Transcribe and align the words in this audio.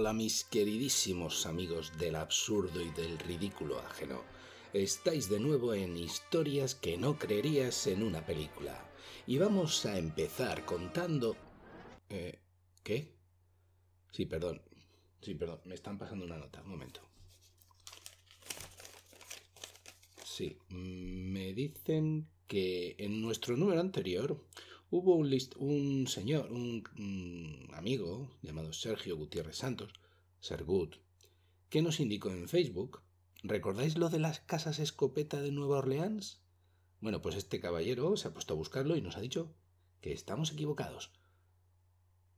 hola 0.00 0.14
mis 0.14 0.44
queridísimos 0.44 1.44
amigos 1.44 1.92
del 1.98 2.16
absurdo 2.16 2.80
y 2.80 2.88
del 2.92 3.18
ridículo 3.18 3.78
ajeno. 3.80 4.22
Estáis 4.72 5.28
de 5.28 5.38
nuevo 5.38 5.74
en 5.74 5.94
historias 5.94 6.74
que 6.74 6.96
no 6.96 7.18
creerías 7.18 7.86
en 7.86 8.02
una 8.02 8.24
película. 8.24 8.82
Y 9.26 9.36
vamos 9.36 9.84
a 9.84 9.98
empezar 9.98 10.64
contando... 10.64 11.36
Eh, 12.08 12.38
¿Qué? 12.82 13.12
Sí, 14.10 14.24
perdón. 14.24 14.62
Sí, 15.20 15.34
perdón. 15.34 15.60
Me 15.66 15.74
están 15.74 15.98
pasando 15.98 16.24
una 16.24 16.38
nota. 16.38 16.62
Un 16.62 16.70
momento. 16.70 17.02
Sí, 20.24 20.56
me 20.70 21.52
dicen 21.52 22.26
que 22.46 22.96
en 22.96 23.20
nuestro 23.20 23.54
número 23.54 23.82
anterior 23.82 24.42
hubo 24.90 25.16
un, 25.16 26.06
señor, 26.08 26.50
un, 26.50 27.68
amigo 27.74 28.30
llamado 28.42 28.72
Sergio 28.72 29.16
Gutiérrez 29.16 29.56
Santos, 29.56 29.92
Sergut, 30.40 30.96
que 31.68 31.82
nos 31.82 32.00
indicó 32.00 32.30
en 32.30 32.48
Facebook, 32.48 33.02
¿recordáis 33.42 33.96
lo 33.96 34.08
de 34.08 34.18
las 34.18 34.40
casas 34.40 34.80
escopeta 34.80 35.40
de 35.40 35.52
Nueva 35.52 35.78
Orleans? 35.78 36.42
Bueno, 37.00 37.22
pues 37.22 37.36
este 37.36 37.60
caballero 37.60 38.16
se 38.16 38.28
ha 38.28 38.32
puesto 38.34 38.54
a 38.54 38.56
buscarlo 38.56 38.96
y 38.96 39.00
nos 39.00 39.16
ha 39.16 39.20
dicho 39.20 39.54
que 40.00 40.12
estamos 40.12 40.52
equivocados. 40.52 41.12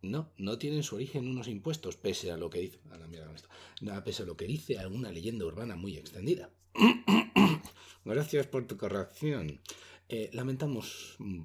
No, 0.02 0.32
no 0.36 0.58
tienen 0.58 0.82
su 0.82 0.96
origen 0.96 1.28
unos 1.28 1.48
impuestos, 1.48 1.96
pese 1.96 2.32
a 2.32 2.36
lo 2.36 2.50
que 2.50 2.58
dice. 2.58 2.80
A 2.90 2.98
la 2.98 3.06
mierda 3.06 3.32
no, 3.80 4.04
pese 4.04 4.24
a 4.24 4.26
lo 4.26 4.36
que 4.36 4.46
dice 4.46 4.78
alguna 4.78 5.12
leyenda 5.12 5.46
urbana 5.46 5.76
muy 5.76 5.96
extendida. 5.96 6.50
Gracias 8.04 8.48
por 8.48 8.66
tu 8.66 8.76
corrección. 8.76 9.60
Eh, 10.08 10.28
lamentamos 10.32 11.14
mm, 11.20 11.42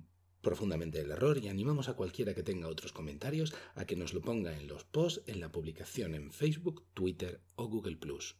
profundamente 0.48 1.02
el 1.02 1.12
error 1.12 1.38
y 1.40 1.50
animamos 1.50 1.90
a 1.90 1.96
cualquiera 1.96 2.34
que 2.34 2.42
tenga 2.42 2.70
otros 2.70 2.94
comentarios 2.94 3.54
a 3.76 3.84
que 3.84 3.98
nos 3.98 4.14
lo 4.14 4.22
ponga 4.22 4.58
en 4.58 4.70
los 4.70 4.86
posts, 4.86 5.22
en 5.28 5.42
la 5.42 5.52
publicación 5.52 6.16
en 6.16 6.32
Facebook, 6.32 6.86
Twitter 6.94 7.42
o 7.58 7.68
Google⁇ 7.68 8.00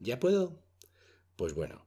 ¿Ya 0.00 0.18
puedo? 0.18 0.64
Pues 1.36 1.54
bueno. 1.54 1.86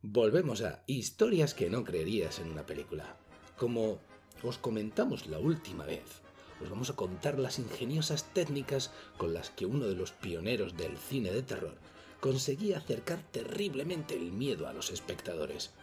Volvemos 0.00 0.62
a 0.62 0.82
historias 0.86 1.52
que 1.52 1.68
no 1.68 1.84
creerías 1.84 2.38
en 2.38 2.50
una 2.50 2.64
película. 2.64 3.18
Como 3.58 3.98
os 4.42 4.56
comentamos 4.56 5.26
la 5.26 5.38
última 5.38 5.84
vez, 5.84 6.22
os 6.62 6.70
vamos 6.70 6.88
a 6.88 6.96
contar 6.96 7.38
las 7.38 7.58
ingeniosas 7.58 8.32
técnicas 8.32 8.92
con 9.18 9.34
las 9.34 9.50
que 9.50 9.66
uno 9.66 9.84
de 9.84 9.94
los 9.94 10.12
pioneros 10.12 10.74
del 10.78 10.96
cine 10.96 11.32
de 11.32 11.42
terror 11.42 11.76
conseguía 12.20 12.78
acercar 12.78 13.22
terriblemente 13.30 14.16
el 14.16 14.32
miedo 14.32 14.68
a 14.68 14.72
los 14.72 14.90
espectadores. 14.90 15.74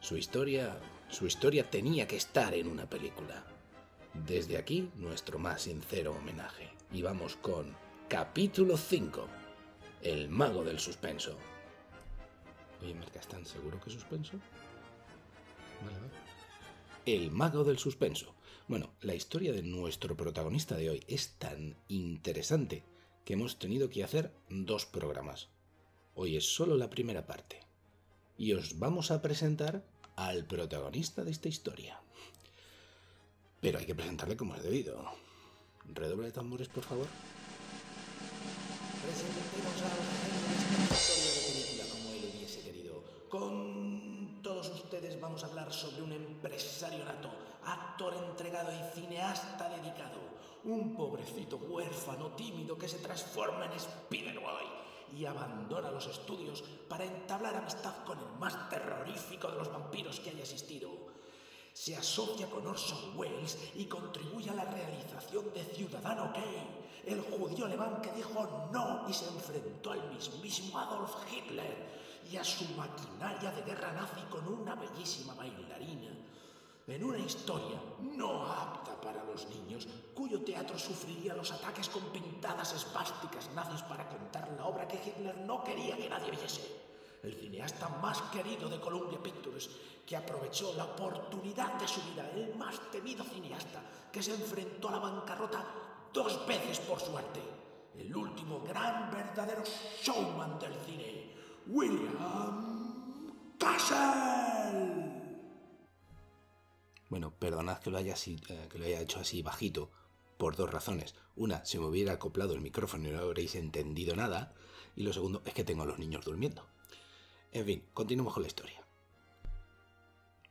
Su 0.00 0.16
historia, 0.16 0.78
su 1.08 1.26
historia 1.26 1.68
tenía 1.68 2.06
que 2.06 2.16
estar 2.16 2.54
en 2.54 2.68
una 2.68 2.88
película. 2.88 3.44
Desde 4.26 4.58
aquí, 4.58 4.90
nuestro 4.96 5.38
más 5.38 5.62
sincero 5.62 6.12
homenaje. 6.12 6.70
Y 6.92 7.02
vamos 7.02 7.36
con 7.36 7.74
capítulo 8.08 8.76
5. 8.76 9.26
El 10.02 10.28
mago 10.28 10.64
del 10.64 10.78
suspenso. 10.78 11.36
Oye, 12.82 12.94
Marca, 12.94 13.20
¿están 13.20 13.44
seguro 13.46 13.80
que 13.80 13.90
suspenso? 13.90 14.38
Vale, 15.84 15.98
vale. 15.98 16.12
El 17.06 17.30
mago 17.30 17.64
del 17.64 17.78
suspenso. 17.78 18.34
Bueno, 18.68 18.92
la 19.00 19.14
historia 19.14 19.52
de 19.52 19.62
nuestro 19.62 20.16
protagonista 20.16 20.76
de 20.76 20.90
hoy 20.90 21.04
es 21.08 21.34
tan 21.38 21.76
interesante 21.88 22.84
que 23.24 23.32
hemos 23.32 23.58
tenido 23.58 23.88
que 23.88 24.04
hacer 24.04 24.34
dos 24.50 24.84
programas. 24.84 25.48
Hoy 26.14 26.36
es 26.36 26.54
solo 26.54 26.76
la 26.76 26.90
primera 26.90 27.26
parte. 27.26 27.60
Y 28.36 28.52
os 28.52 28.78
vamos 28.78 29.10
a 29.10 29.22
presentar 29.22 29.84
al 30.18 30.44
protagonista 30.44 31.22
de 31.22 31.30
esta 31.30 31.48
historia. 31.48 31.96
Pero 33.60 33.78
hay 33.78 33.86
que 33.86 33.94
presentarle 33.94 34.36
como 34.36 34.56
es 34.56 34.62
debido. 34.64 35.00
Redoble 35.94 36.26
de 36.26 36.32
tambores, 36.32 36.68
por 36.68 36.82
favor. 36.82 37.06
Presentemos 39.02 39.76
esta 40.90 40.94
historia 40.94 41.32
de 41.32 41.52
película 41.52 41.84
como 41.92 42.10
él 42.14 42.32
hubiese 42.34 42.60
querido. 42.62 43.04
Con 43.30 44.42
todos 44.42 44.68
ustedes 44.70 45.20
vamos 45.20 45.44
a 45.44 45.46
hablar 45.46 45.72
sobre 45.72 46.02
un 46.02 46.12
empresario 46.12 47.04
nato, 47.04 47.30
actor 47.64 48.14
entregado 48.28 48.72
y 48.72 49.00
cineasta 49.00 49.68
dedicado. 49.68 50.18
Un 50.64 50.96
pobrecito 50.96 51.58
huérfano 51.58 52.32
tímido 52.32 52.76
que 52.76 52.88
se 52.88 52.98
transforma 52.98 53.66
en 53.66 53.72
Spider-Boy 53.72 54.87
y 55.16 55.24
abandona 55.24 55.90
los 55.90 56.06
estudios 56.06 56.62
para 56.88 57.04
entablar 57.04 57.56
amistad 57.56 58.04
con 58.04 58.18
el 58.18 58.38
más 58.38 58.68
terrorífico 58.68 59.48
de 59.48 59.58
los 59.58 59.72
vampiros 59.72 60.20
que 60.20 60.30
haya 60.30 60.40
existido. 60.40 60.90
Se 61.72 61.96
asocia 61.96 62.50
con 62.50 62.66
Orson 62.66 63.16
Welles 63.16 63.58
y 63.76 63.84
contribuye 63.84 64.50
a 64.50 64.54
la 64.54 64.64
realización 64.64 65.52
de 65.54 65.64
Ciudadano 65.64 66.32
Kane, 66.32 66.88
el 67.04 67.20
judío 67.20 67.66
alemán 67.66 68.00
que 68.02 68.12
dijo 68.12 68.68
no 68.72 69.06
y 69.08 69.12
se 69.12 69.28
enfrentó 69.28 69.92
al 69.92 70.12
mismísimo 70.12 70.78
Adolf 70.78 71.14
Hitler 71.32 71.98
y 72.30 72.36
a 72.36 72.44
su 72.44 72.64
maquinaria 72.76 73.52
de 73.52 73.62
guerra 73.62 73.92
nazi 73.92 74.20
con 74.28 74.46
una 74.46 74.74
bellísima 74.74 75.34
bailarina 75.34 76.10
en 76.88 77.04
una 77.04 77.18
historia 77.18 77.78
no 78.00 78.44
apta 78.46 78.98
para 79.00 79.22
los 79.24 79.46
niños, 79.48 79.86
cuyo 80.14 80.42
teatro 80.42 80.78
sufriría 80.78 81.34
los 81.34 81.52
ataques 81.52 81.88
con 81.88 82.02
pintadas 82.04 82.72
espásticas 82.72 83.50
nazis 83.54 83.82
para 83.82 84.08
contar 84.08 84.50
la 84.56 84.64
obra 84.66 84.88
que 84.88 84.96
Hitler 84.96 85.36
no 85.38 85.62
quería 85.62 85.96
que 85.96 86.08
nadie 86.08 86.30
viese. 86.30 86.88
El 87.22 87.34
cineasta 87.34 87.88
más 88.00 88.22
querido 88.32 88.68
de 88.68 88.80
Columbia 88.80 89.22
Pictures, 89.22 89.68
que 90.06 90.16
aprovechó 90.16 90.72
la 90.74 90.84
oportunidad 90.84 91.74
de 91.74 91.86
su 91.86 92.00
vida, 92.02 92.30
el 92.34 92.54
más 92.54 92.80
temido 92.90 93.24
cineasta, 93.24 93.82
que 94.10 94.22
se 94.22 94.34
enfrentó 94.34 94.88
a 94.88 94.92
la 94.92 94.98
bancarrota 94.98 95.64
dos 96.12 96.46
veces 96.46 96.78
por 96.80 97.00
suerte. 97.00 97.42
El 97.98 98.16
último 98.16 98.60
gran 98.60 99.10
verdadero 99.10 99.62
showman 100.02 100.58
del 100.58 100.74
cine, 100.86 101.34
William 101.66 103.34
Castle. 103.58 105.07
Bueno, 107.08 107.34
perdonad 107.38 107.78
que 107.78 107.90
lo, 107.90 107.98
haya 107.98 108.14
eh, 108.14 108.68
que 108.70 108.78
lo 108.78 108.84
haya 108.84 109.00
hecho 109.00 109.20
así 109.20 109.42
bajito, 109.42 109.90
por 110.36 110.56
dos 110.56 110.70
razones. 110.70 111.14
Una, 111.36 111.64
si 111.64 111.78
me 111.78 111.86
hubiera 111.86 112.12
acoplado 112.12 112.54
el 112.54 112.60
micrófono 112.60 113.08
y 113.08 113.12
no 113.12 113.18
habréis 113.18 113.54
entendido 113.54 114.14
nada. 114.16 114.54
Y 114.96 115.02
lo 115.02 115.12
segundo, 115.12 115.42
es 115.44 115.54
que 115.54 115.64
tengo 115.64 115.82
a 115.82 115.86
los 115.86 115.98
niños 115.98 116.24
durmiendo. 116.24 116.66
En 117.52 117.64
fin, 117.64 117.84
continuemos 117.94 118.34
con 118.34 118.42
la 118.42 118.48
historia. 118.48 118.84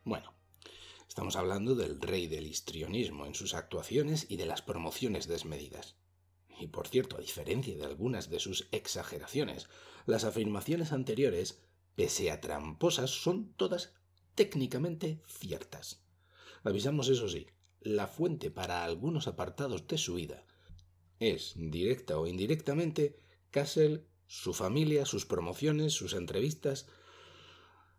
Bueno, 0.03 0.34
estamos 1.07 1.35
hablando 1.35 1.75
del 1.75 2.00
rey 2.01 2.28
del 2.28 2.47
histrionismo 2.47 3.25
en 3.25 3.35
sus 3.35 3.53
actuaciones 3.53 4.25
y 4.29 4.38
de 4.38 4.46
las 4.46 4.62
promociones 4.62 5.28
desmedidas. 5.28 5.96
Y 6.59 6.67
por 6.67 6.88
cierto, 6.88 7.17
a 7.17 7.22
diferencia 7.22 7.75
de 7.75 7.85
algunas 7.85 8.29
de 8.29 8.40
sus 8.40 8.67
exageraciones, 8.72 9.69
las 10.06 10.23
afirmaciones 10.23 10.91
anteriores, 10.91 11.62
pese 11.96 12.31
a 12.31 12.41
tramposas, 12.41 13.12
son 13.12 13.53
todas 13.53 13.94
técnicamente 14.34 15.22
ciertas. 15.28 16.06
Avisamos 16.67 17.07
eso 17.07 17.29
sí, 17.29 17.47
la 17.79 18.07
fuente 18.07 18.51
para 18.51 18.83
algunos 18.83 19.28
apartados 19.28 19.88
de 19.88 19.97
su 19.97 20.16
vida 20.16 20.44
es, 21.17 21.53
directa 21.55 22.19
o 22.19 22.28
indirectamente, 22.28 23.22
Castle, 23.51 24.05
su 24.28 24.53
familia, 24.53 25.05
sus 25.05 25.25
promociones, 25.25 25.94
sus 25.94 26.13
entrevistas. 26.13 26.88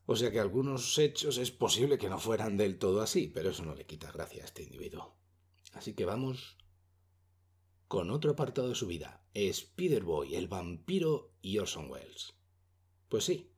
O 0.05 0.17
sea 0.17 0.31
que 0.31 0.39
algunos 0.39 0.99
hechos 0.99 1.39
es 1.39 1.51
posible 1.51 1.97
que 1.97 2.11
no 2.11 2.19
fueran 2.19 2.59
del 2.59 2.79
todo 2.79 3.01
así, 3.01 3.29
pero 3.29 3.49
eso 3.49 3.65
no 3.65 3.75
le 3.75 3.87
quita 3.87 4.13
gracia 4.13 4.43
a 4.43 4.47
este 4.47 4.65
individuo. 4.65 5.17
Así 5.73 5.95
que 5.95 6.05
vamos 6.05 6.59
con 7.87 8.11
otro 8.11 8.33
apartado 8.33 8.69
de 8.69 8.75
su 8.75 8.87
vida, 8.87 9.25
Spider-Boy, 9.33 10.35
el 10.35 10.47
vampiro 10.47 11.33
y 11.41 11.57
Orson 11.57 11.91
Welles. 11.91 12.35
Pues 13.09 13.25
sí, 13.25 13.51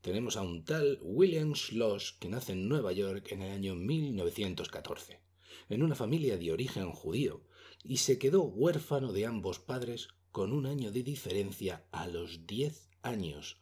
tenemos 0.00 0.36
a 0.36 0.42
un 0.42 0.64
tal 0.64 0.98
William 1.02 1.54
Schloss 1.54 2.12
que 2.12 2.28
nace 2.28 2.52
en 2.52 2.68
Nueva 2.68 2.92
York 2.92 3.32
en 3.32 3.42
el 3.42 3.52
año 3.52 3.74
1914, 3.74 5.20
en 5.68 5.82
una 5.82 5.96
familia 5.96 6.36
de 6.38 6.52
origen 6.52 6.92
judío, 6.92 7.42
y 7.82 7.96
se 7.96 8.18
quedó 8.18 8.42
huérfano 8.42 9.12
de 9.12 9.26
ambos 9.26 9.58
padres 9.58 10.08
con 10.30 10.52
un 10.52 10.66
año 10.66 10.92
de 10.92 11.02
diferencia 11.02 11.84
a 11.90 12.06
los 12.06 12.46
10 12.46 12.90
años. 13.02 13.58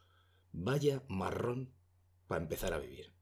Vaya 0.52 1.02
marrón 1.08 1.72
para 2.26 2.42
empezar 2.42 2.74
a 2.74 2.78
vivir. 2.78 3.12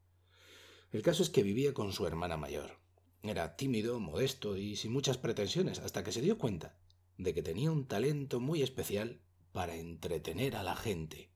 El 0.91 1.01
caso 1.01 1.23
es 1.23 1.29
que 1.29 1.43
vivía 1.43 1.73
con 1.73 1.93
su 1.93 2.05
hermana 2.05 2.37
mayor. 2.37 2.79
Era 3.23 3.55
tímido, 3.55 3.99
modesto 3.99 4.57
y 4.57 4.75
sin 4.75 4.91
muchas 4.91 5.17
pretensiones, 5.17 5.79
hasta 5.79 6.03
que 6.03 6.11
se 6.11 6.21
dio 6.21 6.37
cuenta 6.37 6.77
de 7.17 7.33
que 7.33 7.41
tenía 7.41 7.71
un 7.71 7.87
talento 7.87 8.41
muy 8.41 8.61
especial 8.61 9.21
para 9.53 9.77
entretener 9.77 10.57
a 10.57 10.63
la 10.63 10.75
gente 10.75 11.34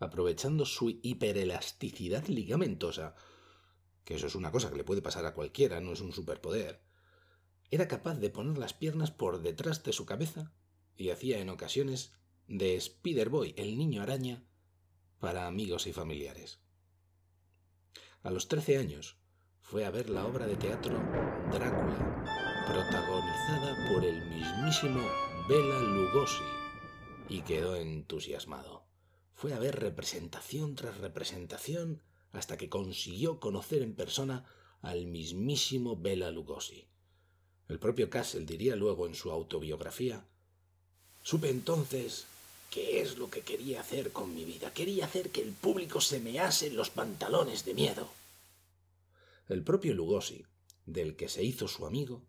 aprovechando 0.00 0.64
su 0.64 0.98
hiperelasticidad 1.02 2.26
ligamentosa, 2.26 3.14
que 4.04 4.14
eso 4.14 4.26
es 4.26 4.34
una 4.34 4.50
cosa 4.50 4.70
que 4.70 4.76
le 4.76 4.84
puede 4.84 5.02
pasar 5.02 5.26
a 5.26 5.34
cualquiera, 5.34 5.80
no 5.80 5.92
es 5.92 6.00
un 6.00 6.12
superpoder, 6.12 6.82
era 7.70 7.86
capaz 7.86 8.16
de 8.16 8.30
poner 8.30 8.58
las 8.58 8.74
piernas 8.74 9.12
por 9.12 9.42
detrás 9.42 9.84
de 9.84 9.92
su 9.92 10.06
cabeza 10.06 10.52
y 10.96 11.10
hacía 11.10 11.38
en 11.38 11.50
ocasiones 11.50 12.12
de 12.48 12.74
Spider-Boy, 12.74 13.54
el 13.56 13.78
niño 13.78 14.02
araña, 14.02 14.42
para 15.20 15.46
amigos 15.46 15.86
y 15.86 15.92
familiares. 15.92 16.60
A 18.22 18.30
los 18.30 18.48
trece 18.48 18.78
años 18.78 19.18
fue 19.60 19.84
a 19.84 19.90
ver 19.90 20.10
la 20.10 20.26
obra 20.26 20.46
de 20.46 20.56
teatro 20.56 20.98
Drácula, 21.52 22.24
protagonizada 22.66 23.92
por 23.92 24.04
el 24.04 24.20
mismísimo 24.30 25.00
Bela 25.48 25.80
Lugosi 25.80 26.44
y 27.28 27.42
quedó 27.42 27.76
entusiasmado. 27.76 28.79
Fue 29.40 29.54
a 29.54 29.58
ver 29.58 29.80
representación 29.80 30.74
tras 30.74 30.98
representación 30.98 32.02
hasta 32.30 32.58
que 32.58 32.68
consiguió 32.68 33.40
conocer 33.40 33.80
en 33.80 33.94
persona 33.94 34.44
al 34.82 35.06
mismísimo 35.06 35.96
Bela 35.96 36.30
Lugosi. 36.30 36.84
El 37.66 37.78
propio 37.78 38.10
Castle 38.10 38.44
diría 38.44 38.76
luego 38.76 39.06
en 39.06 39.14
su 39.14 39.30
autobiografía 39.30 40.26
Supe 41.22 41.48
entonces 41.48 42.26
qué 42.70 43.00
es 43.00 43.16
lo 43.16 43.30
que 43.30 43.40
quería 43.40 43.80
hacer 43.80 44.12
con 44.12 44.34
mi 44.34 44.44
vida. 44.44 44.74
Quería 44.74 45.06
hacer 45.06 45.30
que 45.30 45.40
el 45.40 45.52
público 45.52 46.02
se 46.02 46.20
mease 46.20 46.70
los 46.70 46.90
pantalones 46.90 47.64
de 47.64 47.72
miedo. 47.72 48.10
El 49.48 49.64
propio 49.64 49.94
Lugosi, 49.94 50.44
del 50.84 51.16
que 51.16 51.30
se 51.30 51.42
hizo 51.42 51.66
su 51.66 51.86
amigo, 51.86 52.26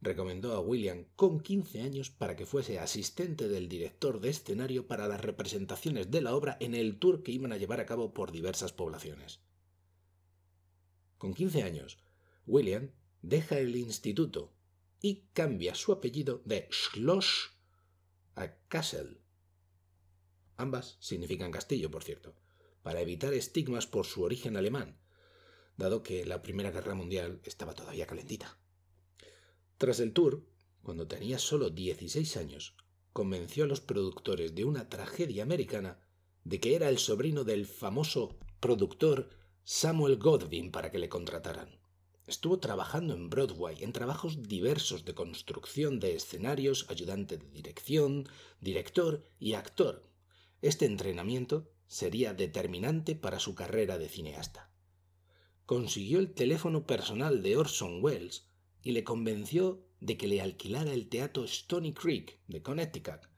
recomendó 0.00 0.54
a 0.54 0.60
William 0.60 1.04
con 1.16 1.40
15 1.40 1.82
años 1.82 2.10
para 2.10 2.36
que 2.36 2.46
fuese 2.46 2.78
asistente 2.78 3.48
del 3.48 3.68
director 3.68 4.20
de 4.20 4.30
escenario 4.30 4.86
para 4.86 5.08
las 5.08 5.20
representaciones 5.20 6.10
de 6.10 6.22
la 6.22 6.34
obra 6.34 6.56
en 6.60 6.74
el 6.74 6.98
tour 6.98 7.22
que 7.22 7.32
iban 7.32 7.52
a 7.52 7.58
llevar 7.58 7.80
a 7.80 7.86
cabo 7.86 8.14
por 8.14 8.32
diversas 8.32 8.72
poblaciones. 8.72 9.40
Con 11.18 11.34
15 11.34 11.62
años, 11.62 11.98
William 12.46 12.90
deja 13.20 13.58
el 13.58 13.76
instituto 13.76 14.54
y 15.02 15.26
cambia 15.32 15.74
su 15.74 15.92
apellido 15.92 16.42
de 16.44 16.68
Schloss 16.70 17.50
a 18.36 18.54
Kassel. 18.68 19.20
Ambas 20.56 20.96
significan 21.00 21.52
castillo, 21.52 21.90
por 21.90 22.04
cierto, 22.04 22.34
para 22.82 23.00
evitar 23.00 23.34
estigmas 23.34 23.86
por 23.86 24.06
su 24.06 24.22
origen 24.22 24.56
alemán, 24.56 24.98
dado 25.76 26.02
que 26.02 26.24
la 26.24 26.42
Primera 26.42 26.70
Guerra 26.70 26.94
Mundial 26.94 27.40
estaba 27.44 27.74
todavía 27.74 28.06
calentita. 28.06 28.59
Tras 29.80 29.98
el 30.00 30.12
tour, 30.12 30.44
cuando 30.82 31.08
tenía 31.08 31.38
solo 31.38 31.70
16 31.70 32.36
años, 32.36 32.74
convenció 33.14 33.64
a 33.64 33.66
los 33.66 33.80
productores 33.80 34.54
de 34.54 34.66
una 34.66 34.90
tragedia 34.90 35.42
americana 35.42 35.98
de 36.44 36.60
que 36.60 36.74
era 36.74 36.90
el 36.90 36.98
sobrino 36.98 37.44
del 37.44 37.64
famoso 37.64 38.36
productor 38.60 39.30
Samuel 39.64 40.18
Godwin 40.18 40.70
para 40.70 40.90
que 40.90 40.98
le 40.98 41.08
contrataran. 41.08 41.80
Estuvo 42.26 42.58
trabajando 42.58 43.14
en 43.14 43.30
Broadway 43.30 43.82
en 43.82 43.94
trabajos 43.94 44.42
diversos 44.42 45.06
de 45.06 45.14
construcción 45.14 45.98
de 45.98 46.14
escenarios, 46.14 46.84
ayudante 46.90 47.38
de 47.38 47.48
dirección, 47.48 48.28
director 48.60 49.26
y 49.38 49.54
actor. 49.54 50.06
Este 50.60 50.84
entrenamiento 50.84 51.70
sería 51.86 52.34
determinante 52.34 53.16
para 53.16 53.40
su 53.40 53.54
carrera 53.54 53.96
de 53.96 54.10
cineasta. 54.10 54.70
Consiguió 55.64 56.18
el 56.18 56.34
teléfono 56.34 56.86
personal 56.86 57.42
de 57.42 57.56
Orson 57.56 58.04
Welles 58.04 58.49
y 58.82 58.92
le 58.92 59.04
convenció 59.04 59.86
de 60.00 60.16
que 60.16 60.28
le 60.28 60.40
alquilara 60.40 60.92
el 60.92 61.08
teatro 61.08 61.44
Stony 61.44 61.92
Creek 61.92 62.40
de 62.48 62.62
Connecticut. 62.62 63.28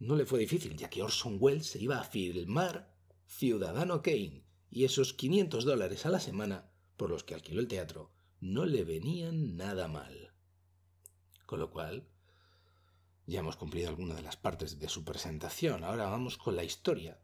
No 0.00 0.16
le 0.16 0.26
fue 0.26 0.40
difícil, 0.40 0.76
ya 0.76 0.90
que 0.90 1.02
Orson 1.02 1.38
Welles 1.40 1.66
se 1.66 1.80
iba 1.80 2.00
a 2.00 2.04
filmar 2.04 2.94
Ciudadano 3.26 4.02
Kane 4.02 4.44
y 4.70 4.84
esos 4.84 5.12
500 5.14 5.64
dólares 5.64 6.06
a 6.06 6.10
la 6.10 6.20
semana 6.20 6.70
por 6.96 7.10
los 7.10 7.24
que 7.24 7.34
alquiló 7.34 7.60
el 7.60 7.68
teatro 7.68 8.12
no 8.40 8.64
le 8.64 8.84
venían 8.84 9.56
nada 9.56 9.88
mal. 9.88 10.32
Con 11.46 11.60
lo 11.60 11.70
cual, 11.70 12.08
ya 13.26 13.40
hemos 13.40 13.56
cumplido 13.56 13.88
alguna 13.88 14.14
de 14.14 14.22
las 14.22 14.36
partes 14.36 14.78
de 14.78 14.88
su 14.88 15.04
presentación. 15.04 15.84
Ahora 15.84 16.08
vamos 16.08 16.36
con 16.38 16.56
la 16.56 16.64
historia, 16.64 17.20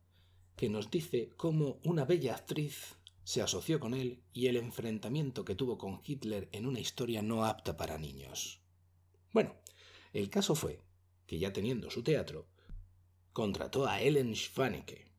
que 0.57 0.69
nos 0.69 0.91
dice 0.91 1.31
cómo 1.37 1.81
una 1.85 2.05
bella 2.05 2.35
actriz 2.35 2.97
se 3.25 3.43
asoció 3.43 3.81
con 3.81 3.95
él 3.95 4.23
y 4.33 4.47
el 4.47 4.57
enfrentamiento 4.57 5.45
que 5.45 5.55
tuvo 5.55 5.79
con 5.79 6.01
Hitler 6.05 6.49
en 6.53 6.67
una 6.67 6.81
historia 6.81 7.23
no 7.23 7.45
apta 7.45 7.77
para 7.77 7.99
niños. 7.99 8.61
Bueno, 9.33 9.57
el 10.13 10.31
caso 10.31 10.55
fue 10.55 10.81
que 11.27 11.39
ya 11.39 11.53
teniendo 11.53 11.91
su 11.91 12.03
teatro, 12.03 12.47
contrató 13.33 13.87
a 13.87 14.01
Ellen 14.01 14.35
Schwanecke. 14.35 15.11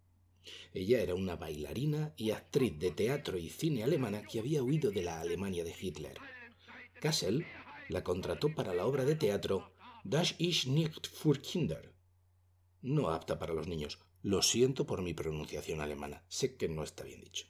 Ella 0.74 1.02
era 1.02 1.16
una 1.16 1.36
bailarina 1.36 2.14
y 2.16 2.32
actriz 2.32 2.78
de 2.78 2.92
teatro 2.92 3.38
y 3.38 3.50
cine 3.50 3.84
alemana 3.84 4.24
que 4.24 4.40
había 4.40 4.62
huido 4.62 4.92
de 4.92 5.02
la 5.02 5.20
Alemania 5.20 5.64
de 5.64 5.76
Hitler. 5.80 6.18
Kassel 7.02 7.46
la 7.90 8.04
contrató 8.04 8.54
para 8.54 8.74
la 8.74 8.86
obra 8.86 9.06
de 9.06 9.16
teatro 9.16 9.72
Das 10.04 10.36
ist 10.38 10.68
nicht 10.68 11.08
für 11.08 11.42
Kinder. 11.42 11.92
No 12.84 13.10
apta 13.10 13.40
para 13.40 13.56
los 13.56 13.68
niños. 13.68 13.98
Lo 14.22 14.44
siento 14.44 14.86
por 14.86 15.02
mi 15.02 15.16
pronunciación 15.16 15.82
alemana. 15.82 16.24
Sé 16.28 16.58
que 16.58 16.70
no 16.70 16.84
está 16.84 17.04
bien 17.04 17.22
dicho. 17.22 17.48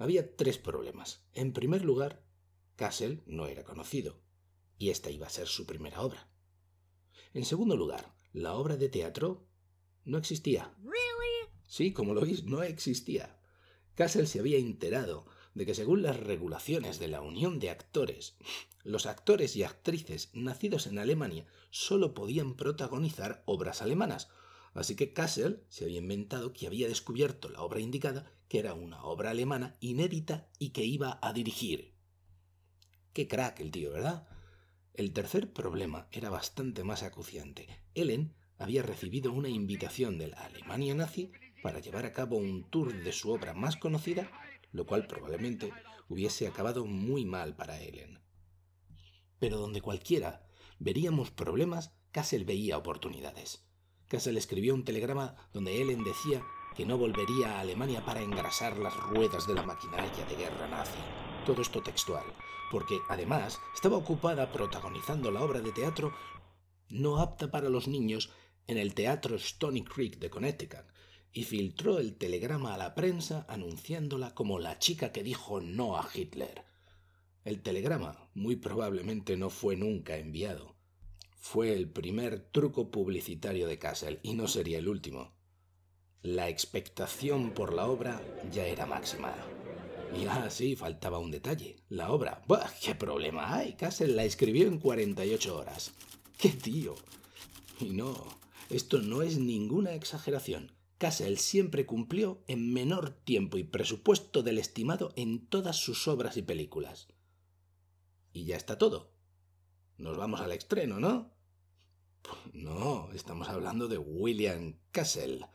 Había 0.00 0.34
tres 0.34 0.56
problemas. 0.56 1.20
En 1.34 1.52
primer 1.52 1.84
lugar, 1.84 2.24
Kassel 2.76 3.22
no 3.26 3.46
era 3.46 3.64
conocido, 3.64 4.22
y 4.78 4.88
esta 4.88 5.10
iba 5.10 5.26
a 5.26 5.30
ser 5.30 5.46
su 5.46 5.66
primera 5.66 6.00
obra. 6.00 6.26
En 7.34 7.44
segundo 7.44 7.76
lugar, 7.76 8.16
la 8.32 8.54
obra 8.54 8.78
de 8.78 8.88
teatro 8.88 9.46
no 10.06 10.16
existía. 10.16 10.74
Sí, 11.66 11.92
como 11.92 12.14
lo 12.14 12.22
oís, 12.22 12.44
no 12.44 12.62
existía. 12.62 13.38
Kassel 13.94 14.26
se 14.26 14.40
había 14.40 14.56
enterado 14.56 15.26
de 15.52 15.66
que 15.66 15.74
según 15.74 16.00
las 16.00 16.18
regulaciones 16.18 16.98
de 16.98 17.08
la 17.08 17.20
Unión 17.20 17.58
de 17.58 17.68
Actores, 17.68 18.38
los 18.82 19.04
actores 19.04 19.54
y 19.54 19.64
actrices 19.64 20.30
nacidos 20.32 20.86
en 20.86 20.98
Alemania 20.98 21.44
solo 21.68 22.14
podían 22.14 22.56
protagonizar 22.56 23.42
obras 23.44 23.82
alemanas, 23.82 24.30
así 24.72 24.96
que 24.96 25.12
Kassel 25.12 25.62
se 25.68 25.84
había 25.84 25.98
inventado 25.98 26.54
que 26.54 26.66
había 26.66 26.88
descubierto 26.88 27.50
la 27.50 27.60
obra 27.60 27.80
indicada 27.80 28.32
que 28.50 28.58
era 28.58 28.74
una 28.74 29.04
obra 29.04 29.30
alemana 29.30 29.76
inédita 29.78 30.48
y 30.58 30.70
que 30.70 30.84
iba 30.84 31.20
a 31.22 31.32
dirigir. 31.32 31.94
Qué 33.12 33.28
crack 33.28 33.60
el 33.60 33.70
tío, 33.70 33.92
¿verdad? 33.92 34.26
El 34.92 35.12
tercer 35.12 35.52
problema 35.52 36.08
era 36.10 36.30
bastante 36.30 36.82
más 36.82 37.04
acuciante. 37.04 37.68
Ellen 37.94 38.34
había 38.58 38.82
recibido 38.82 39.32
una 39.32 39.48
invitación 39.48 40.18
de 40.18 40.26
la 40.26 40.38
Alemania 40.38 40.96
nazi 40.96 41.30
para 41.62 41.78
llevar 41.78 42.06
a 42.06 42.12
cabo 42.12 42.38
un 42.38 42.68
tour 42.68 42.92
de 42.92 43.12
su 43.12 43.30
obra 43.30 43.54
más 43.54 43.76
conocida, 43.76 44.28
lo 44.72 44.84
cual 44.84 45.06
probablemente 45.06 45.72
hubiese 46.08 46.48
acabado 46.48 46.84
muy 46.84 47.24
mal 47.24 47.54
para 47.54 47.80
Ellen. 47.80 48.18
Pero 49.38 49.58
donde 49.58 49.80
cualquiera 49.80 50.44
veríamos 50.80 51.30
problemas, 51.30 51.94
Kassel 52.10 52.44
veía 52.44 52.78
oportunidades. 52.78 53.64
Kassel 54.08 54.36
escribió 54.36 54.74
un 54.74 54.84
telegrama 54.84 55.36
donde 55.52 55.80
Ellen 55.80 56.02
decía 56.02 56.42
que 56.76 56.86
no 56.86 56.98
volvería 56.98 57.56
a 57.56 57.60
Alemania 57.60 58.04
para 58.04 58.22
engrasar 58.22 58.78
las 58.78 58.96
ruedas 58.96 59.46
de 59.46 59.54
la 59.54 59.62
maquinaria 59.62 60.24
de 60.26 60.36
guerra 60.36 60.68
nazi. 60.68 60.98
Todo 61.44 61.62
esto 61.62 61.82
textual, 61.82 62.24
porque 62.70 62.98
además 63.08 63.60
estaba 63.74 63.96
ocupada 63.96 64.52
protagonizando 64.52 65.30
la 65.30 65.42
obra 65.42 65.60
de 65.60 65.72
teatro 65.72 66.12
no 66.90 67.18
apta 67.18 67.50
para 67.50 67.68
los 67.68 67.86
niños 67.88 68.30
en 68.66 68.76
el 68.76 68.94
Teatro 68.94 69.36
Stony 69.36 69.84
Creek 69.84 70.18
de 70.18 70.30
Connecticut, 70.30 70.84
y 71.32 71.44
filtró 71.44 71.98
el 71.98 72.16
telegrama 72.16 72.74
a 72.74 72.78
la 72.78 72.94
prensa 72.94 73.46
anunciándola 73.48 74.34
como 74.34 74.58
la 74.58 74.78
chica 74.78 75.12
que 75.12 75.22
dijo 75.22 75.60
no 75.60 75.96
a 75.96 76.08
Hitler. 76.12 76.64
El 77.44 77.62
telegrama 77.62 78.28
muy 78.34 78.56
probablemente 78.56 79.36
no 79.36 79.50
fue 79.50 79.76
nunca 79.76 80.16
enviado. 80.16 80.74
Fue 81.36 81.72
el 81.72 81.88
primer 81.88 82.40
truco 82.50 82.90
publicitario 82.90 83.66
de 83.66 83.78
Kassel 83.78 84.18
y 84.22 84.34
no 84.34 84.46
sería 84.48 84.78
el 84.78 84.88
último. 84.88 85.32
La 86.22 86.50
expectación 86.50 87.52
por 87.52 87.72
la 87.72 87.86
obra 87.86 88.20
ya 88.52 88.66
era 88.66 88.84
máxima. 88.84 89.34
Y 90.14 90.26
ah, 90.26 90.50
sí, 90.50 90.76
faltaba 90.76 91.18
un 91.18 91.30
detalle. 91.30 91.76
La 91.88 92.12
obra. 92.12 92.42
¿Qué 92.82 92.94
problema 92.94 93.54
hay? 93.54 93.72
Cassel 93.72 94.16
la 94.16 94.24
escribió 94.24 94.66
en 94.66 94.78
48 94.78 95.56
horas. 95.56 95.92
¡Qué 96.36 96.50
tío! 96.50 96.94
Y 97.80 97.90
no, 97.90 98.26
esto 98.68 99.00
no 99.00 99.22
es 99.22 99.38
ninguna 99.38 99.94
exageración. 99.94 100.72
Cassel 100.98 101.38
siempre 101.38 101.86
cumplió 101.86 102.44
en 102.48 102.70
menor 102.70 103.12
tiempo 103.12 103.56
y 103.56 103.64
presupuesto 103.64 104.42
del 104.42 104.58
estimado 104.58 105.14
en 105.16 105.46
todas 105.46 105.76
sus 105.76 106.06
obras 106.06 106.36
y 106.36 106.42
películas. 106.42 107.08
Y 108.34 108.44
ya 108.44 108.58
está 108.58 108.76
todo. 108.76 109.14
Nos 109.96 110.18
vamos 110.18 110.42
al 110.42 110.52
estreno, 110.52 111.00
¿no? 111.00 111.32
No, 112.52 113.10
estamos 113.14 113.48
hablando 113.48 113.88
de 113.88 113.96
William 113.96 114.76
Castle 114.90 115.46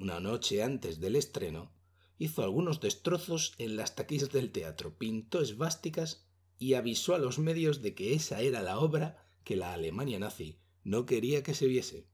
una 0.00 0.18
noche 0.18 0.62
antes 0.62 0.98
del 0.98 1.14
estreno, 1.14 1.70
hizo 2.16 2.42
algunos 2.42 2.80
destrozos 2.80 3.54
en 3.58 3.76
las 3.76 3.94
taquillas 3.96 4.30
del 4.32 4.50
teatro, 4.50 4.96
pintó 4.96 5.42
esvásticas 5.42 6.26
y 6.58 6.72
avisó 6.74 7.14
a 7.14 7.18
los 7.18 7.38
medios 7.38 7.82
de 7.82 7.94
que 7.94 8.14
esa 8.14 8.40
era 8.40 8.62
la 8.62 8.78
obra 8.78 9.22
que 9.44 9.56
la 9.56 9.74
Alemania 9.74 10.18
nazi 10.18 10.58
no 10.84 11.04
quería 11.04 11.42
que 11.42 11.54
se 11.54 11.66
viese. 11.66 12.06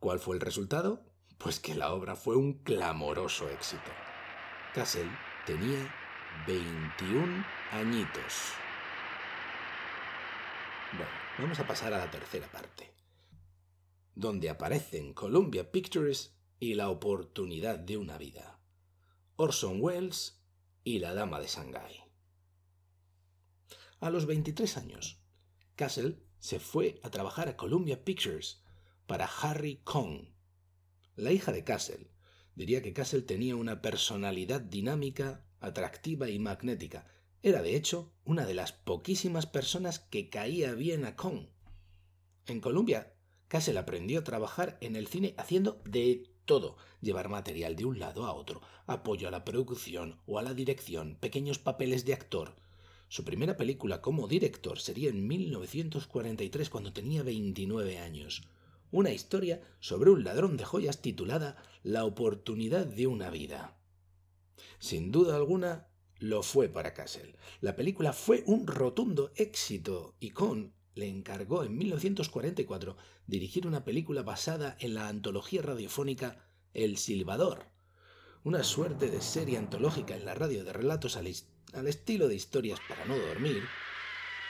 ¿Cuál 0.00 0.18
fue 0.18 0.34
el 0.36 0.42
resultado? 0.42 1.06
Pues 1.38 1.60
que 1.60 1.74
la 1.74 1.94
obra 1.94 2.14
fue 2.14 2.36
un 2.36 2.62
clamoroso 2.62 3.48
éxito. 3.48 3.90
Kassel 4.74 5.08
tenía 5.46 5.94
21 6.46 7.44
añitos. 7.72 8.52
Bueno, 10.92 11.12
vamos 11.38 11.58
a 11.58 11.66
pasar 11.66 11.94
a 11.94 11.98
la 11.98 12.10
tercera 12.10 12.46
parte, 12.48 12.92
donde 14.14 14.50
aparecen 14.50 15.14
Columbia 15.14 15.72
Pictures 15.72 16.34
y 16.62 16.74
la 16.74 16.90
oportunidad 16.90 17.76
de 17.76 17.96
una 17.96 18.18
vida. 18.18 18.60
Orson 19.34 19.78
Welles 19.80 20.44
y 20.84 21.00
la 21.00 21.12
Dama 21.12 21.40
de 21.40 21.48
Shanghái. 21.48 22.04
A 23.98 24.10
los 24.10 24.26
23 24.26 24.76
años, 24.76 25.20
Castle 25.74 26.22
se 26.38 26.60
fue 26.60 27.00
a 27.02 27.10
trabajar 27.10 27.48
a 27.48 27.56
Columbia 27.56 28.04
Pictures 28.04 28.62
para 29.08 29.26
Harry 29.26 29.80
Kong. 29.82 30.28
La 31.16 31.32
hija 31.32 31.50
de 31.50 31.64
Castle 31.64 32.12
diría 32.54 32.80
que 32.80 32.92
Castle 32.92 33.22
tenía 33.22 33.56
una 33.56 33.82
personalidad 33.82 34.60
dinámica, 34.60 35.44
atractiva 35.58 36.28
y 36.28 36.38
magnética. 36.38 37.08
Era, 37.42 37.60
de 37.60 37.74
hecho, 37.74 38.14
una 38.22 38.46
de 38.46 38.54
las 38.54 38.70
poquísimas 38.70 39.46
personas 39.46 39.98
que 39.98 40.30
caía 40.30 40.74
bien 40.74 41.06
a 41.06 41.16
Kong. 41.16 41.48
En 42.46 42.60
Columbia, 42.60 43.16
Castle 43.48 43.80
aprendió 43.80 44.20
a 44.20 44.24
trabajar 44.24 44.78
en 44.80 44.94
el 44.94 45.08
cine 45.08 45.34
haciendo 45.36 45.82
de 45.84 46.31
todo, 46.44 46.76
llevar 47.00 47.28
material 47.28 47.76
de 47.76 47.84
un 47.84 47.98
lado 47.98 48.24
a 48.24 48.32
otro, 48.32 48.60
apoyo 48.86 49.28
a 49.28 49.30
la 49.30 49.44
producción 49.44 50.20
o 50.26 50.38
a 50.38 50.42
la 50.42 50.54
dirección, 50.54 51.16
pequeños 51.20 51.58
papeles 51.58 52.04
de 52.04 52.14
actor. 52.14 52.56
Su 53.08 53.24
primera 53.24 53.56
película 53.56 54.00
como 54.00 54.28
director 54.28 54.78
sería 54.78 55.10
en 55.10 55.26
1943 55.26 56.70
cuando 56.70 56.92
tenía 56.92 57.22
29 57.22 57.98
años. 57.98 58.42
Una 58.90 59.10
historia 59.10 59.62
sobre 59.80 60.10
un 60.10 60.24
ladrón 60.24 60.56
de 60.56 60.64
joyas 60.64 61.02
titulada 61.02 61.62
La 61.82 62.04
oportunidad 62.04 62.86
de 62.86 63.06
una 63.06 63.30
vida. 63.30 63.76
Sin 64.78 65.12
duda 65.12 65.36
alguna, 65.36 65.88
lo 66.18 66.42
fue 66.42 66.68
para 66.68 66.94
Castle. 66.94 67.34
La 67.60 67.76
película 67.76 68.12
fue 68.12 68.44
un 68.46 68.66
rotundo 68.66 69.32
éxito 69.36 70.14
y 70.20 70.30
con 70.30 70.72
le 70.94 71.08
encargó 71.08 71.64
en 71.64 71.76
1944 71.76 72.96
dirigir 73.26 73.66
una 73.66 73.84
película 73.84 74.22
basada 74.22 74.76
en 74.80 74.94
la 74.94 75.08
antología 75.08 75.62
radiofónica 75.62 76.44
El 76.74 76.98
Silbador, 76.98 77.66
una 78.44 78.62
suerte 78.62 79.10
de 79.10 79.20
serie 79.20 79.58
antológica 79.58 80.16
en 80.16 80.24
la 80.24 80.34
radio 80.34 80.64
de 80.64 80.72
relatos 80.72 81.16
al, 81.16 81.26
estilo 81.26 82.28
de 82.28 82.34
historias 82.34 82.80
para 82.88 83.04
no 83.06 83.16
dormir, 83.16 83.62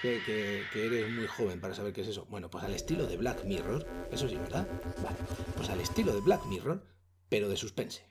que, 0.00 0.64
eres 0.74 1.10
muy 1.12 1.26
joven 1.26 1.60
para 1.60 1.74
saber 1.74 1.92
qué 1.92 2.00
es 2.00 2.08
eso. 2.08 2.26
Bueno, 2.26 2.50
pues 2.50 2.64
al 2.64 2.74
estilo 2.74 3.06
de 3.06 3.16
Black 3.16 3.44
Mirror, 3.44 3.86
eso 4.10 4.28
sí, 4.28 4.36
¿verdad? 4.36 4.66
Vale, 5.02 5.16
pues 5.56 5.68
al 5.70 5.80
estilo 5.80 6.12
de 6.12 6.20
Black 6.20 6.44
Mirror, 6.46 6.84
pero 7.28 7.48
de 7.48 7.56
suspense. 7.56 8.04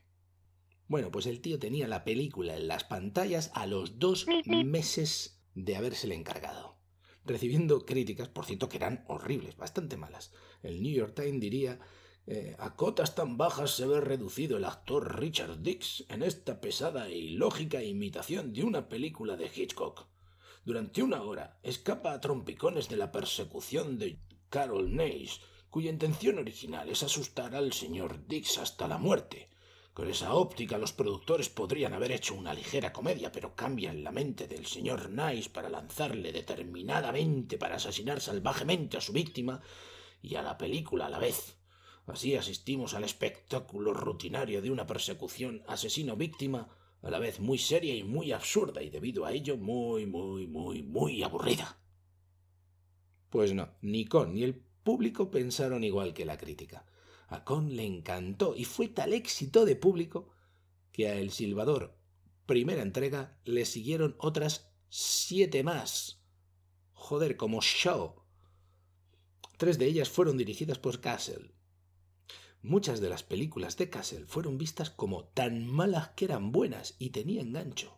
Bueno, 0.88 1.12
pues 1.12 1.26
el 1.26 1.42
tío 1.42 1.60
tenía 1.60 1.88
la 1.88 2.04
película 2.04 2.56
en 2.56 2.68
las 2.68 2.84
pantallas 2.86 3.52
a 3.56 3.66
los 3.66 4.00
dos 4.00 4.26
meses 4.46 5.42
de 5.54 5.76
habérsele 5.76 6.16
encargado 6.16 6.71
recibiendo 7.26 7.86
críticas, 7.86 8.28
por 8.28 8.46
cierto, 8.46 8.70
que 8.70 8.78
eran 8.78 9.04
horribles, 9.08 9.58
bastante 9.58 9.98
malas. 9.98 10.32
El 10.64 10.82
New 10.82 10.94
York 10.94 11.14
Times 11.16 11.40
diría 11.40 11.80
eh, 12.28 12.56
a 12.60 12.76
cotas 12.76 13.16
tan 13.16 13.38
bajas 13.38 13.76
se 13.76 13.88
ve 13.88 14.00
reducido 14.00 14.58
el 14.58 14.66
actor 14.66 15.20
Richard 15.20 15.62
Dix 15.64 16.06
en 16.08 16.22
esta 16.22 16.62
pesada 16.62 17.08
e 17.08 17.18
ilógica 17.18 17.84
imitación 17.84 18.54
de 18.54 18.64
una 18.64 18.88
película 18.90 19.36
de 19.36 19.50
Hitchcock. 19.54 20.08
Durante 20.64 21.02
una 21.02 21.24
hora 21.24 21.58
escapa 21.64 22.14
a 22.14 22.22
trompicones 22.22 22.90
de 22.90 22.98
la 22.98 23.12
persecución 23.12 23.98
de 23.98 24.20
Carol 24.50 24.96
Nace, 24.96 25.42
cuya 25.72 25.90
intención 25.90 26.38
original 26.38 26.90
es 26.90 27.02
asustar 27.02 27.56
al 27.56 27.74
señor 27.74 28.28
Dix 28.28 28.60
hasta 28.60 28.88
la 28.88 29.00
muerte, 29.00 29.50
con 29.94 30.10
esa 30.10 30.34
óptica 30.34 30.78
los 30.78 30.94
productores 30.94 31.50
podrían 31.50 31.94
haber 31.94 32.14
hecho 32.14 32.34
una 32.34 32.54
ligera 32.54 32.94
comedia, 32.94 33.32
pero 33.32 33.56
cambian 33.56 34.04
la 34.04 34.12
mente 34.12 34.48
del 34.48 34.66
señor 34.66 35.10
Nice 35.10 35.50
para 35.50 35.70
lanzarle 35.70 36.32
determinadamente 36.32 37.58
para 37.58 37.76
asesinar 37.76 38.22
salvajemente 38.22 38.98
a 38.98 39.02
su 39.02 39.12
víctima 39.12 39.62
y 40.22 40.36
a 40.36 40.42
la 40.42 40.58
película 40.58 41.08
a 41.08 41.10
la 41.10 41.20
vez. 41.20 41.58
Así 42.08 42.36
asistimos 42.36 42.94
al 42.94 43.04
espectáculo 43.04 43.94
rutinario 43.94 44.62
de 44.62 44.72
una 44.72 44.88
persecución 44.88 45.64
asesino-víctima, 45.68 46.70
a 47.02 47.10
la 47.10 47.20
vez 47.20 47.40
muy 47.40 47.58
seria 47.58 47.96
y 47.96 48.04
muy 48.04 48.32
absurda, 48.32 48.82
y 48.82 48.90
debido 48.90 49.26
a 49.26 49.32
ello 49.34 49.58
muy, 49.58 50.06
muy, 50.06 50.48
muy, 50.48 50.84
muy 50.84 51.24
aburrida. 51.24 51.78
Pues 53.30 53.54
no, 53.54 53.70
ni 53.82 54.06
Con 54.06 54.34
ni 54.34 54.44
el 54.44 54.56
público 54.56 55.32
pensaron 55.32 55.84
igual 55.84 56.14
que 56.14 56.26
la 56.26 56.38
crítica. 56.38 56.86
A 57.32 57.46
Con 57.46 57.78
le 57.78 57.86
encantó 57.86 58.56
y 58.58 58.66
fue 58.66 58.90
tal 58.90 59.14
éxito 59.14 59.64
de 59.64 59.78
público 59.78 60.36
que 60.92 61.08
a 61.08 61.16
El 61.16 61.32
Silbador, 61.32 61.98
primera 62.46 62.82
entrega, 62.82 63.40
le 63.46 63.64
siguieron 63.64 64.18
otras 64.20 64.70
siete 64.90 65.64
más. 65.64 66.22
Joder, 66.92 67.38
como 67.38 67.62
show. 67.62 68.16
Tres 69.58 69.80
de 69.80 69.86
ellas 69.86 70.10
fueron 70.10 70.38
dirigidas 70.38 70.78
por 70.78 71.00
Castle. 71.00 71.54
Muchas 72.62 73.00
de 73.00 73.08
las 73.08 73.24
películas 73.24 73.78
de 73.78 73.90
Castle 73.90 74.26
fueron 74.26 74.58
vistas 74.58 74.90
como 74.90 75.24
tan 75.24 75.66
malas 75.66 76.10
que 76.10 76.26
eran 76.26 76.52
buenas 76.52 76.96
y 77.00 77.12
tenían 77.12 77.54
gancho. 77.54 77.98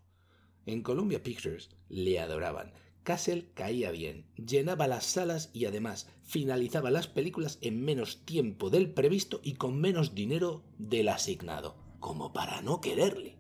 En 0.68 0.84
Columbia 0.84 1.24
Pictures 1.24 1.72
le 1.90 2.20
adoraban 2.20 2.72
Castle 3.04 3.50
caía 3.54 3.92
bien, 3.92 4.26
llenaba 4.36 4.88
las 4.88 5.06
salas 5.06 5.50
y 5.54 5.66
además 5.66 6.08
finalizaba 6.24 6.90
las 6.90 7.08
películas 7.08 7.58
en 7.62 7.84
menos 7.84 8.26
tiempo 8.26 8.70
del 8.70 8.94
previsto 8.94 9.42
y 9.44 9.56
con 9.56 9.80
menos 9.80 10.16
dinero 10.16 10.64
del 10.78 11.10
asignado, 11.10 11.76
como 12.00 12.32
para 12.32 12.62
no 12.62 12.80
quererle. 12.80 13.38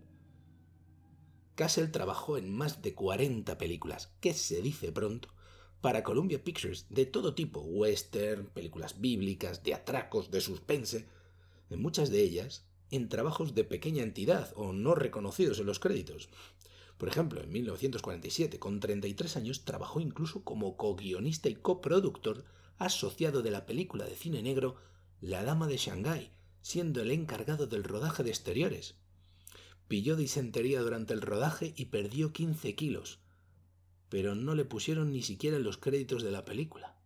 Castle 1.56 1.88
trabajó 1.88 2.38
en 2.38 2.54
más 2.54 2.82
de 2.82 2.94
40 2.94 3.58
películas, 3.58 4.12
que 4.20 4.34
se 4.34 4.62
dice 4.62 4.92
pronto, 4.92 5.30
para 5.80 6.04
Columbia 6.04 6.44
Pictures 6.44 6.88
de 6.90 7.06
todo 7.06 7.34
tipo, 7.34 7.62
western, 7.62 8.48
películas 8.48 9.00
bíblicas, 9.00 9.64
de 9.64 9.74
atracos, 9.74 10.30
de 10.30 10.42
suspense, 10.42 11.08
en 11.70 11.82
muchas 11.82 12.10
de 12.10 12.22
ellas 12.22 12.66
en 12.94 13.10
trabajos 13.10 13.56
de 13.56 13.64
pequeña 13.64 14.04
entidad 14.04 14.54
o 14.56 14.72
no 14.72 14.94
reconocidos 14.94 15.58
en 15.60 15.66
los 15.66 15.80
créditos. 15.80 16.30
Por 16.98 17.10
ejemplo, 17.10 17.42
en 17.42 17.52
1947, 17.52 18.60
con 18.60 18.80
33 18.80 19.38
años, 19.38 19.66
trabajó 19.66 20.00
incluso 20.00 20.44
como 20.44 20.78
co-guionista 20.78 21.50
y 21.50 21.56
coproductor 21.56 22.46
asociado 22.78 23.42
de 23.42 23.52
la 23.52 23.66
película 23.66 24.06
de 24.06 24.16
cine 24.16 24.42
negro 24.42 24.76
La 25.22 25.44
Dama 25.44 25.68
de 25.68 25.78
Shanghái, 25.78 26.32
siendo 26.62 27.02
el 27.02 27.12
encargado 27.12 27.68
del 27.68 27.84
rodaje 27.84 28.24
de 28.24 28.30
exteriores. 28.30 28.96
Pilló 29.88 30.16
disentería 30.16 30.82
durante 30.82 31.14
el 31.14 31.22
rodaje 31.22 31.74
y 31.76 31.86
perdió 31.86 32.32
15 32.32 32.76
kilos, 32.76 33.20
pero 34.10 34.36
no 34.36 34.56
le 34.56 34.66
pusieron 34.66 35.12
ni 35.12 35.22
siquiera 35.22 35.60
los 35.60 35.78
créditos 35.78 36.24
de 36.24 36.32
la 36.32 36.46
película. 36.46 36.98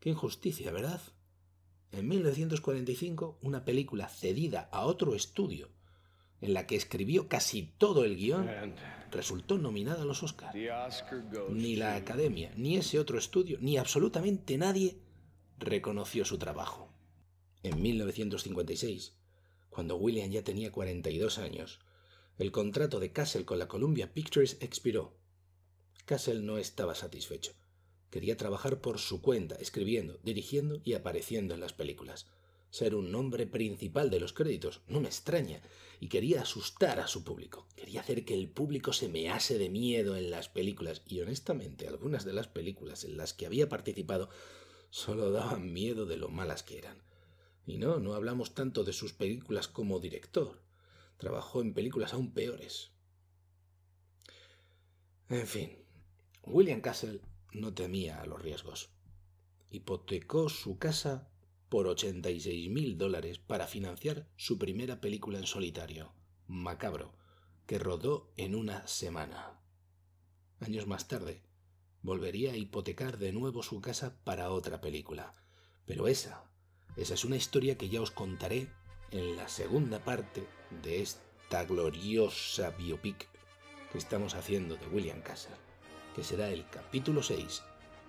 Qué 0.00 0.10
injusticia, 0.10 0.72
¿verdad? 0.72 1.00
En 1.92 2.08
1945, 2.08 3.38
una 3.42 3.64
película 3.64 4.08
cedida 4.08 4.68
a 4.72 4.84
otro 4.84 5.14
estudio 5.14 5.75
en 6.46 6.54
la 6.54 6.66
que 6.66 6.76
escribió 6.76 7.28
casi 7.28 7.74
todo 7.76 8.04
el 8.04 8.16
guion, 8.16 8.48
resultó 9.10 9.58
nominada 9.58 10.02
a 10.02 10.04
los 10.04 10.22
Oscars. 10.22 10.54
Ni 11.50 11.74
la 11.74 11.96
Academia, 11.96 12.52
ni 12.56 12.76
ese 12.76 13.00
otro 13.00 13.18
estudio, 13.18 13.58
ni 13.60 13.78
absolutamente 13.78 14.56
nadie 14.56 14.96
reconoció 15.58 16.24
su 16.24 16.38
trabajo. 16.38 16.88
En 17.64 17.82
1956, 17.82 19.16
cuando 19.70 19.96
William 19.96 20.30
ya 20.30 20.44
tenía 20.44 20.70
42 20.70 21.38
años, 21.38 21.80
el 22.38 22.52
contrato 22.52 23.00
de 23.00 23.10
Castle 23.10 23.44
con 23.44 23.58
la 23.58 23.66
Columbia 23.66 24.14
Pictures 24.14 24.56
expiró. 24.60 25.18
Castle 26.04 26.42
no 26.42 26.58
estaba 26.58 26.94
satisfecho. 26.94 27.54
Quería 28.10 28.36
trabajar 28.36 28.80
por 28.80 29.00
su 29.00 29.20
cuenta, 29.20 29.56
escribiendo, 29.56 30.20
dirigiendo 30.22 30.80
y 30.84 30.94
apareciendo 30.94 31.54
en 31.54 31.60
las 31.60 31.72
películas 31.72 32.28
ser 32.76 32.94
un 32.94 33.10
nombre 33.10 33.46
principal 33.46 34.10
de 34.10 34.20
los 34.20 34.34
créditos, 34.34 34.82
no 34.86 35.00
me 35.00 35.08
extraña, 35.08 35.62
y 35.98 36.08
quería 36.08 36.42
asustar 36.42 37.00
a 37.00 37.06
su 37.06 37.24
público. 37.24 37.66
Quería 37.74 38.02
hacer 38.02 38.26
que 38.26 38.34
el 38.34 38.50
público 38.50 38.92
se 38.92 39.08
mease 39.08 39.56
de 39.56 39.70
miedo 39.70 40.14
en 40.14 40.30
las 40.30 40.50
películas, 40.50 41.00
y 41.06 41.22
honestamente 41.22 41.88
algunas 41.88 42.26
de 42.26 42.34
las 42.34 42.48
películas 42.48 43.04
en 43.04 43.16
las 43.16 43.32
que 43.32 43.46
había 43.46 43.70
participado 43.70 44.28
solo 44.90 45.30
daban 45.30 45.72
miedo 45.72 46.04
de 46.04 46.18
lo 46.18 46.28
malas 46.28 46.62
que 46.62 46.76
eran. 46.76 47.02
Y 47.66 47.78
no, 47.78 47.98
no 47.98 48.12
hablamos 48.12 48.54
tanto 48.54 48.84
de 48.84 48.92
sus 48.92 49.14
películas 49.14 49.68
como 49.68 49.98
director. 49.98 50.60
Trabajó 51.16 51.62
en 51.62 51.72
películas 51.72 52.12
aún 52.12 52.34
peores. 52.34 52.90
En 55.30 55.46
fin, 55.46 55.78
William 56.42 56.82
Castle 56.82 57.20
no 57.52 57.72
temía 57.72 58.20
a 58.20 58.26
los 58.26 58.42
riesgos. 58.42 58.90
Hipotecó 59.70 60.50
su 60.50 60.78
casa 60.78 61.30
por 61.68 61.86
86 61.86 62.70
mil 62.70 62.96
dólares 62.96 63.38
para 63.38 63.66
financiar 63.66 64.28
su 64.36 64.58
primera 64.58 65.00
película 65.00 65.38
en 65.38 65.46
solitario, 65.46 66.12
Macabro, 66.46 67.14
que 67.66 67.78
rodó 67.78 68.32
en 68.36 68.54
una 68.54 68.86
semana. 68.86 69.60
Años 70.60 70.86
más 70.86 71.08
tarde, 71.08 71.42
volvería 72.02 72.52
a 72.52 72.56
hipotecar 72.56 73.18
de 73.18 73.32
nuevo 73.32 73.62
su 73.62 73.80
casa 73.80 74.16
para 74.22 74.50
otra 74.50 74.80
película. 74.80 75.34
Pero 75.84 76.06
esa, 76.08 76.44
esa 76.96 77.14
es 77.14 77.24
una 77.24 77.36
historia 77.36 77.76
que 77.76 77.88
ya 77.88 78.00
os 78.00 78.10
contaré 78.10 78.70
en 79.10 79.36
la 79.36 79.48
segunda 79.48 80.04
parte 80.04 80.46
de 80.82 81.02
esta 81.02 81.64
gloriosa 81.64 82.70
biopic 82.70 83.28
que 83.90 83.98
estamos 83.98 84.34
haciendo 84.34 84.76
de 84.76 84.86
William 84.86 85.20
Castle, 85.22 85.56
que 86.14 86.22
será 86.22 86.48
el 86.50 86.68
capítulo 86.70 87.22
6 87.22 87.62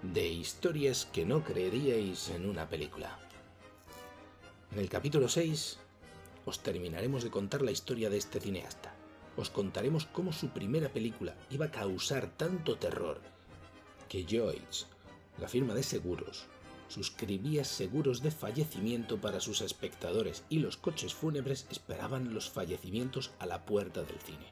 de 0.04 0.28
historias 0.28 1.06
que 1.06 1.26
no 1.26 1.44
creeríais 1.44 2.30
en 2.30 2.48
una 2.48 2.70
película. 2.70 3.18
En 4.71 4.79
el 4.79 4.89
capítulo 4.89 5.29
6 5.29 5.79
os 6.45 6.59
terminaremos 6.59 7.24
de 7.24 7.29
contar 7.29 7.62
la 7.62 7.71
historia 7.71 8.09
de 8.09 8.17
este 8.17 8.39
cineasta. 8.39 8.93
Os 9.36 9.50
contaremos 9.50 10.05
cómo 10.05 10.31
su 10.33 10.50
primera 10.50 10.89
película 10.89 11.36
iba 11.50 11.67
a 11.67 11.71
causar 11.71 12.29
tanto 12.38 12.77
terror 12.77 13.21
que 14.09 14.25
Joyce, 14.29 14.86
la 15.39 15.47
firma 15.47 15.74
de 15.74 15.83
seguros 15.83 16.47
suscribía 16.88 17.65
seguros 17.65 18.21
de 18.21 18.31
fallecimiento 18.31 19.19
para 19.19 19.39
sus 19.39 19.62
espectadores 19.62 20.43
y 20.50 20.59
los 20.59 20.77
coches 20.77 21.13
fúnebres 21.13 21.67
esperaban 21.69 22.33
los 22.33 22.50
fallecimientos 22.50 23.31
a 23.39 23.45
la 23.45 23.65
puerta 23.65 24.03
del 24.03 24.19
cine. 24.19 24.51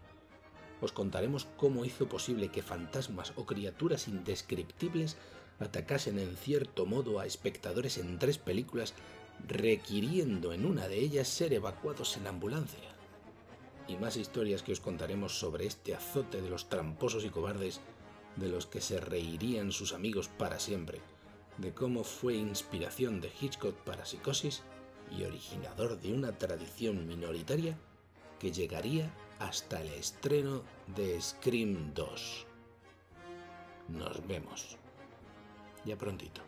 Os 0.82 0.92
contaremos 0.92 1.48
cómo 1.58 1.86
hizo 1.86 2.08
posible 2.08 2.50
que 2.50 2.62
fantasmas 2.62 3.34
o 3.38 3.46
criaturas 3.46 4.08
indescriptibles 4.08 5.18
atacasen 5.60 6.20
en 6.20 6.36
cierto 6.36 6.86
modo 6.86 7.20
a 7.20 7.26
espectadores 7.26 7.98
en 7.98 8.20
tres 8.20 8.38
películas, 8.38 8.94
requiriendo 9.48 10.54
en 10.54 10.66
una 10.66 10.88
de 10.88 11.00
ellas 11.00 11.28
ser 11.28 11.54
evacuados 11.54 12.18
en 12.18 12.28
ambulancia. 12.28 12.80
Y 13.88 13.98
más 13.98 14.18
historias 14.18 14.64
que 14.64 14.72
os 14.72 14.80
contaremos 14.80 15.38
sobre 15.38 15.66
este 15.66 15.94
azote 15.94 16.42
de 16.42 16.50
los 16.50 16.70
tramposos 16.70 17.24
y 17.26 17.30
cobardes 17.30 17.82
de 18.36 18.50
los 18.50 18.66
que 18.66 18.82
se 18.82 19.00
reirían 19.00 19.72
sus 19.72 19.94
amigos 19.94 20.28
para 20.28 20.60
siempre 20.60 21.02
de 21.58 21.74
cómo 21.74 22.04
fue 22.04 22.36
inspiración 22.36 23.22
de 23.22 23.32
Hitchcock 23.40 23.76
para 23.84 24.06
Psicosis 24.06 24.64
y 25.18 25.24
originador 25.24 26.00
de 26.00 26.14
una 26.14 26.38
tradición 26.38 27.08
minoritaria 27.08 27.78
que 28.40 28.52
llegaría 28.52 29.12
hasta 29.40 29.82
el 29.82 29.90
estreno 29.90 30.64
de 30.96 31.22
Scream 31.22 31.94
2. 31.94 32.46
Nos 33.90 34.28
vemos. 34.28 34.78
Ya 35.86 35.98
prontito. 35.98 36.42